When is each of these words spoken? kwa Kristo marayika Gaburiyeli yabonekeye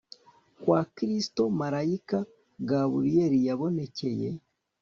kwa 0.61 0.79
Kristo 0.95 1.43
marayika 1.59 2.17
Gaburiyeli 2.69 3.39
yabonekeye 3.47 4.29